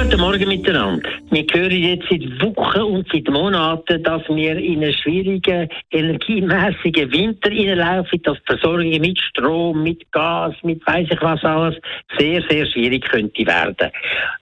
Guten 0.00 0.20
Morgen 0.20 0.46
miteinander. 0.46 1.10
Wir 1.32 1.44
hören 1.52 1.72
jetzt 1.72 2.06
seit 2.08 2.22
Wochen 2.40 2.82
und 2.82 3.08
seit 3.12 3.28
Monaten, 3.28 4.00
dass 4.04 4.22
wir 4.28 4.56
in 4.56 4.84
einen 4.84 4.92
schwierigen, 4.92 5.68
energiemäßigen 5.90 7.10
Winter 7.10 7.50
hineinlaufen, 7.50 8.22
dass 8.22 8.38
die 8.38 8.44
Versorgung 8.46 8.88
mit 9.00 9.18
Strom, 9.18 9.82
mit 9.82 10.10
Gas, 10.12 10.54
mit 10.62 10.86
weiss 10.86 11.08
ich 11.10 11.20
was 11.20 11.42
alles 11.42 11.74
sehr, 12.16 12.40
sehr 12.48 12.64
schwierig 12.66 13.08
könnte 13.08 13.44
werden. 13.44 13.90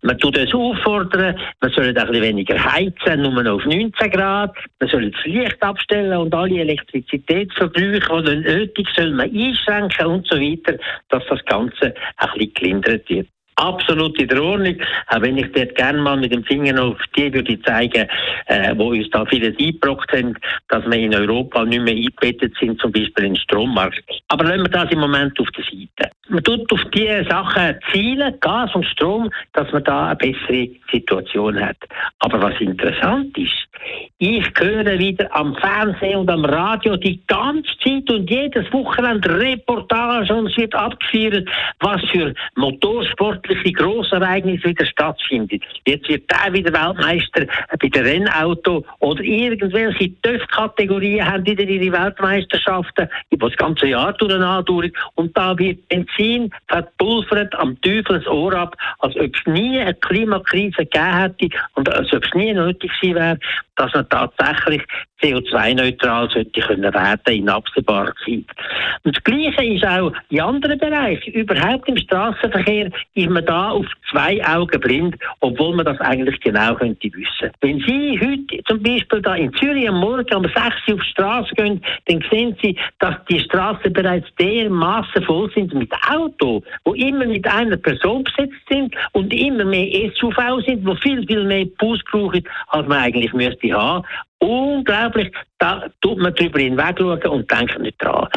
Man 0.02 0.18
tut 0.18 0.36
uns 0.36 0.52
auffordern, 0.52 1.34
man 1.62 1.70
soll 1.70 1.88
ein 1.88 1.94
bisschen 1.94 2.22
weniger 2.22 2.62
heizen, 2.62 3.22
nur 3.22 3.42
noch 3.42 3.54
auf 3.54 3.64
19 3.64 4.10
Grad, 4.10 4.54
man 4.78 4.90
soll 4.90 5.10
das 5.10 5.24
Licht 5.24 5.62
abstellen 5.62 6.18
und 6.18 6.34
alle 6.34 6.60
Elektrizitätsverbräuche, 6.60 8.22
die 8.22 8.36
nötig 8.36 8.88
soll 8.94 9.12
man 9.12 9.34
einschränken 9.34 10.06
und 10.06 10.26
so 10.28 10.36
weiter, 10.36 10.76
dass 11.08 11.22
das 11.30 11.42
Ganze 11.46 11.94
ein 12.18 12.28
bisschen 12.34 12.52
gelindert 12.52 13.08
wird 13.08 13.28
absolut 13.56 14.18
in 14.18 14.28
der 14.28 14.42
Ordnung. 14.42 14.76
Auch 15.08 15.20
wenn 15.20 15.38
ich 15.38 15.50
dort 15.52 15.74
gerne 15.74 16.00
mal 16.00 16.16
mit 16.16 16.32
dem 16.32 16.44
Finger 16.44 16.82
auf 16.82 16.98
die 17.16 17.32
würde 17.32 17.60
zeigen, 17.62 18.06
äh, 18.46 18.74
wo 18.76 18.90
uns 18.90 19.08
da 19.10 19.24
vieles 19.26 19.58
eingebrockt 19.58 20.12
haben, 20.12 20.34
dass 20.68 20.84
wir 20.84 20.98
in 20.98 21.14
Europa 21.14 21.64
nicht 21.64 21.82
mehr 21.82 21.94
eingebettet 21.94 22.54
sind, 22.60 22.80
zum 22.80 22.92
Beispiel 22.92 23.24
in 23.24 23.34
den 23.34 23.40
Strommarkt. 23.40 24.04
Aber 24.28 24.44
lassen 24.44 24.62
wir 24.62 24.68
das 24.68 24.90
im 24.90 25.00
Moment 25.00 25.38
auf 25.40 25.48
der 25.50 25.64
Seite. 25.64 26.12
Man 26.28 26.42
tut 26.42 26.70
auf 26.72 26.80
diese 26.94 27.24
Sachen 27.28 27.76
zielen, 27.92 28.34
Gas 28.40 28.74
und 28.74 28.84
Strom, 28.86 29.30
dass 29.52 29.70
man 29.72 29.84
da 29.84 30.08
eine 30.08 30.16
bessere 30.16 30.68
Situation 30.92 31.60
hat. 31.60 31.76
Aber 32.20 32.40
was 32.42 32.60
interessant 32.60 33.36
ist, 33.38 33.65
ich 34.18 34.46
höre 34.58 34.98
wieder 34.98 35.28
am 35.34 35.54
Fernsehen 35.56 36.20
und 36.20 36.30
am 36.30 36.44
Radio 36.44 36.96
die 36.96 37.20
ganze 37.26 37.70
Zeit 37.84 38.10
und 38.10 38.30
jedes 38.30 38.72
Wochenende 38.72 39.38
Reportage 39.38 40.34
und 40.34 40.46
es 40.46 40.56
wird 40.56 40.74
abgeführt, 40.74 41.48
was 41.80 42.00
für 42.10 42.32
motorsportliche 42.54 43.72
Grossereignisse 43.72 44.68
wieder 44.68 44.86
stattfinden. 44.86 45.60
Jetzt 45.86 46.08
wird 46.08 46.30
der 46.30 46.52
wieder 46.52 46.72
Weltmeister 46.72 47.46
bei 47.78 47.88
den 47.88 48.02
Rennauto 48.02 48.84
oder 49.00 49.22
irgendwelche 49.22 50.10
TÜV-Kategorien 50.22 51.26
haben 51.26 51.46
wieder 51.46 51.64
ihre 51.64 51.92
Weltmeisterschaften 51.92 53.08
über 53.30 53.48
das 53.50 53.58
ganze 53.58 53.88
Jahr 53.88 54.14
durch 54.14 54.92
und 55.14 55.36
da 55.36 55.58
wird 55.58 55.86
Benzin 55.88 56.50
verpulvert 56.68 57.54
am 57.56 57.78
Teufelsohr 57.82 58.54
ab, 58.54 58.76
als 59.00 59.14
ob 59.16 59.34
es 59.34 59.46
nie 59.46 59.78
eine 59.78 59.94
Klimakrise 59.94 60.86
gegeben 60.86 61.18
hätte 61.18 61.48
und 61.74 61.92
als 61.92 62.12
ob 62.12 62.24
es 62.24 62.34
nie 62.34 62.52
nötig 62.52 62.90
gewesen 63.00 63.14
wäre, 63.14 63.38
dass 63.76 63.92
man 63.92 64.08
tatsächlich 64.08 64.82
CO2-neutral 65.22 66.30
sollte 66.30 66.60
können 66.60 66.92
werden 66.94 67.34
in 67.34 67.48
absehbarer 67.48 68.12
Zeit. 68.24 68.44
Und 69.04 69.16
das 69.16 69.24
Gleiche 69.24 69.64
ist 69.64 69.86
auch 69.86 70.12
in 70.28 70.40
anderen 70.40 70.78
Bereichen. 70.78 71.32
Überhaupt 71.32 71.88
im 71.88 71.96
Straßenverkehr 71.96 72.90
ist 73.14 73.30
man 73.30 73.44
da 73.46 73.70
auf 73.70 73.86
zwei 74.10 74.44
Augen 74.46 74.80
blind, 74.80 75.16
obwohl 75.40 75.74
man 75.74 75.86
das 75.86 75.98
eigentlich 76.00 76.38
genau 76.40 76.74
könnte 76.74 77.08
wissen. 77.12 77.50
Wenn 77.60 77.80
Sie 77.80 78.20
heute 78.20 78.62
zum 78.64 78.82
Beispiel 78.82 79.22
da 79.22 79.34
in 79.34 79.52
Zürich 79.54 79.88
am 79.88 80.00
Morgen 80.00 80.34
um 80.34 80.44
6 80.44 80.56
Uhr 80.56 80.94
auf 80.94 81.00
die 81.00 81.10
Straße 81.10 81.54
gehen, 81.54 81.80
dann 82.06 82.24
sehen 82.30 82.56
Sie, 82.62 82.76
dass 82.98 83.14
die 83.30 83.40
Straßen 83.40 83.92
bereits 83.92 84.26
dermaßen 84.38 85.22
voll 85.24 85.50
sind 85.54 85.72
mit 85.74 85.92
Autos, 86.08 86.62
wo 86.84 86.94
immer 86.94 87.26
mit 87.26 87.46
einer 87.46 87.76
Person 87.76 88.24
besetzt 88.24 88.60
sind 88.68 88.94
und 89.12 89.32
immer 89.32 89.64
mehr 89.64 90.10
SUV 90.18 90.62
sind, 90.66 90.86
wo 90.86 90.94
viel, 90.96 91.26
viel 91.26 91.44
mehr 91.44 91.66
Bus 91.78 92.00
brauchen, 92.10 92.42
als 92.68 92.86
man 92.86 92.98
eigentlich 92.98 93.32
müsste 93.32 93.72
haben 93.72 94.04
unglaublich, 94.38 95.30
da 95.58 95.84
tut 96.00 96.18
man 96.18 96.34
drüber 96.34 96.60
hinwegschauen 96.60 97.22
und 97.26 97.50
denkt 97.50 97.78
nicht 97.80 98.02
dran. 98.02 98.28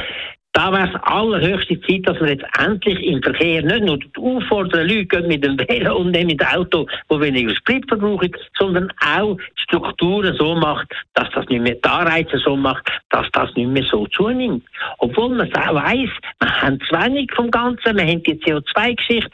Da 0.53 0.71
wäre 0.73 0.89
es 0.89 1.03
allerhöchste 1.03 1.79
Zeit, 1.81 2.07
dass 2.07 2.19
man 2.19 2.29
jetzt 2.29 2.45
endlich 2.59 3.01
im 3.03 3.21
Verkehr 3.21 3.61
nicht 3.61 3.83
nur 3.83 3.99
auffordern, 4.17 4.87
Leute 4.87 5.21
mit 5.21 5.43
dem 5.43 5.59
Velo 5.59 5.97
und 5.97 6.11
nicht 6.11 6.25
mit 6.25 6.41
dem 6.41 6.47
Auto, 6.47 6.87
wo 7.07 7.19
weniger 7.19 7.55
Sprit 7.55 7.85
verbrauchen, 7.87 8.35
sondern 8.57 8.91
auch 9.05 9.37
Strukturen 9.55 10.35
so 10.37 10.55
macht, 10.55 10.87
dass 11.13 11.29
das 11.35 11.45
nicht 11.49 11.61
mehr, 11.61 11.75
die 11.75 11.89
Anreize 11.89 12.39
so 12.39 12.55
macht, 12.55 12.89
dass 13.11 13.27
das 13.31 13.53
nicht 13.55 13.69
mehr 13.69 13.83
so 13.83 14.07
zunimmt. 14.07 14.65
Obwohl 14.97 15.29
man 15.29 15.53
auch 15.53 15.75
weiss, 15.75 16.09
wir 16.41 16.61
haben 16.61 16.79
zu 16.79 16.95
wenig 16.95 17.31
vom 17.35 17.51
Ganzen, 17.51 17.95
wir 17.95 18.05
haben 18.05 18.23
die 18.23 18.33
CO2-Geschichte, 18.33 19.29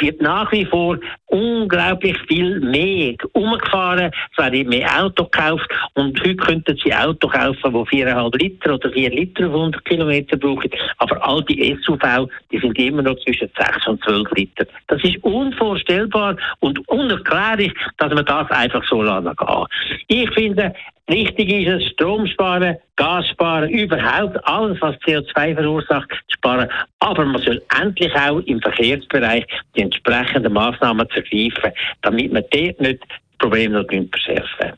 wird 0.00 0.20
nach 0.20 0.50
wie 0.52 0.64
vor 0.64 0.98
unglaublich 1.26 2.16
viel 2.28 2.60
mehr 2.60 3.14
umgefahren. 3.32 4.10
Es 4.32 4.38
werden 4.38 4.68
mehr 4.68 4.88
Auto 5.02 5.24
gekauft 5.24 5.68
und 5.94 6.18
heute 6.20 6.36
könnten 6.36 6.76
Sie 6.82 6.94
Auto 6.94 7.28
kaufen, 7.28 7.72
die 7.72 8.04
4,5 8.04 8.38
Liter 8.38 8.74
oder 8.74 8.90
4 8.90 9.10
Liter 9.10 9.46
auf 9.48 9.54
100 9.54 9.84
Kilometer 9.84 10.36
brauchen. 10.36 10.70
Aber 10.98 11.26
all 11.26 11.42
die 11.44 11.78
SUV, 11.82 12.28
die 12.50 12.58
sind 12.58 12.78
immer 12.78 13.02
noch 13.02 13.18
zwischen 13.20 13.50
6 13.56 13.86
und 13.86 14.02
12 14.04 14.30
Liter. 14.32 14.66
Das 14.88 15.02
ist 15.04 15.22
unvorstellbar 15.22 16.36
und 16.60 16.86
unerklärlich, 16.88 17.72
dass 17.98 18.12
man 18.12 18.24
das 18.24 18.50
einfach 18.50 18.84
so 18.88 19.02
lassen 19.02 19.36
kann. 19.36 19.66
Ich 20.08 20.30
finde, 20.30 20.74
Wichtig 21.10 21.50
ist 21.50 21.82
es, 21.82 21.90
Strom 21.90 22.24
sparen, 22.28 22.76
Gas 23.00 23.28
sparen, 23.28 23.70
überhaupt 23.70 24.46
alles, 24.46 24.76
was 24.82 24.94
CO2 24.96 25.54
verursacht, 25.54 26.10
sparen. 26.28 26.68
Aber 26.98 27.24
man 27.24 27.40
soll 27.40 27.62
endlich 27.80 28.14
auch 28.14 28.40
im 28.40 28.60
Verkehrsbereich 28.60 29.46
die 29.74 29.80
entsprechenden 29.80 30.52
Maßnahmen 30.52 31.08
ergreifen, 31.08 31.72
damit 32.02 32.30
man 32.30 32.44
dort 32.50 32.78
nicht 32.78 33.00
das 33.00 33.18
Problem 33.38 33.72
noch 33.72 33.86
verschärfen. 33.88 34.76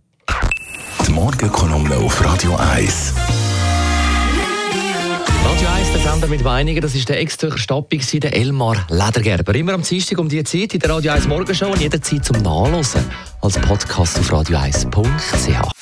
Die 1.05 1.11
Morgenkolumne 1.11 1.97
auf 1.97 2.25
Radio 2.25 2.57
1. 2.75 3.17
Radio 5.45 5.69
1, 5.69 5.91
der 5.91 6.01
Sender 6.01 6.29
mit 6.29 6.45
Meinungen, 6.45 6.81
das 6.81 6.95
ist 6.95 7.09
der 7.09 7.19
Ex-Zürcher 7.19 7.59
Stappi, 7.59 7.99
der 8.21 8.37
Elmar 8.37 8.87
Ledergerber. 8.89 9.53
Immer 9.57 9.75
am 9.75 9.83
Dienstag 9.83 10.19
um 10.19 10.29
diese 10.29 10.45
Zeit 10.45 10.75
in 10.75 10.81
der 10.81 10.91
Radio 10.91 11.11
1 11.11 11.27
Morgenshow 11.27 11.73
und 11.73 11.81
jederzeit 11.81 12.25
zum 12.25 12.41
Nachlesen 12.41 13.05
als 13.41 13.59
Podcast 13.59 14.21
auf 14.21 14.33
radio1.ch. 14.33 15.82